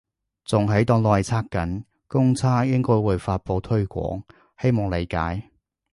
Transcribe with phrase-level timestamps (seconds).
[0.45, 4.23] 仲喺度內測緊，公測應該會發佈推廣，
[4.59, 5.51] 希望理解